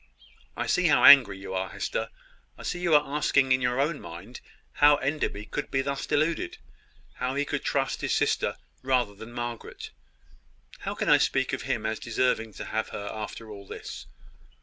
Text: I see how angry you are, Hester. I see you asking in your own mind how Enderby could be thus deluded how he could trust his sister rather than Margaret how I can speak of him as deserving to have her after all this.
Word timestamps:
I 0.57 0.65
see 0.65 0.87
how 0.87 1.03
angry 1.03 1.37
you 1.37 1.53
are, 1.53 1.69
Hester. 1.69 2.09
I 2.57 2.63
see 2.63 2.79
you 2.79 2.95
asking 2.95 3.51
in 3.51 3.61
your 3.61 3.79
own 3.79 4.01
mind 4.01 4.41
how 4.81 4.95
Enderby 4.95 5.45
could 5.45 5.69
be 5.69 5.83
thus 5.83 6.07
deluded 6.07 6.57
how 7.17 7.35
he 7.35 7.45
could 7.45 7.63
trust 7.63 8.01
his 8.01 8.11
sister 8.15 8.57
rather 8.81 9.13
than 9.13 9.31
Margaret 9.31 9.91
how 10.79 10.93
I 10.95 10.97
can 10.97 11.19
speak 11.19 11.53
of 11.53 11.61
him 11.61 11.85
as 11.85 11.99
deserving 11.99 12.53
to 12.53 12.65
have 12.65 12.89
her 12.89 13.09
after 13.13 13.51
all 13.51 13.67
this. 13.67 14.07